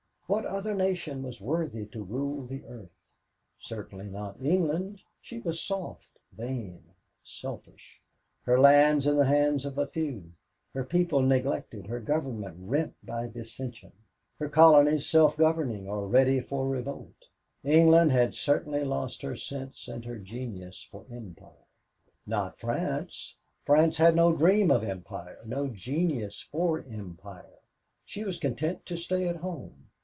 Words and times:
What 0.27 0.45
other 0.45 0.73
nation 0.73 1.23
was 1.23 1.41
worthy 1.41 1.85
to 1.87 2.05
rule 2.05 2.45
the 2.45 2.63
earth? 2.65 2.95
Certainly 3.59 4.05
not 4.11 4.41
England 4.41 5.01
she 5.19 5.39
was 5.39 5.59
soft, 5.61 6.09
vain, 6.31 6.93
selfish 7.21 8.01
her 8.43 8.57
lands 8.57 9.05
in 9.05 9.17
the 9.17 9.25
hands 9.25 9.65
of 9.65 9.77
a 9.77 9.85
few, 9.85 10.31
her 10.73 10.85
people 10.85 11.19
neglected, 11.19 11.85
her 11.87 11.99
government 11.99 12.55
rent 12.59 12.95
by 13.03 13.27
dissensions, 13.27 13.91
her 14.39 14.47
colonies 14.47 15.05
self 15.05 15.35
governing 15.35 15.89
or 15.89 16.07
ready 16.07 16.39
for 16.39 16.65
revolt. 16.65 17.27
England 17.65 18.33
certainly 18.33 18.79
had 18.79 18.87
lost 18.87 19.21
her 19.23 19.35
sense 19.35 19.89
and 19.89 20.05
her 20.05 20.17
genius 20.17 20.81
for 20.81 21.05
empire. 21.11 21.67
Not 22.25 22.57
France. 22.57 23.35
France 23.65 23.97
had 23.97 24.15
no 24.15 24.33
dream 24.33 24.71
of 24.71 24.81
empire, 24.85 25.39
no 25.45 25.67
genius 25.67 26.39
for 26.39 26.85
empire; 26.89 27.59
she 28.05 28.23
was 28.23 28.39
content 28.39 28.85
to 28.85 28.95
stay 28.95 29.27
at 29.27 29.35
home. 29.35 29.87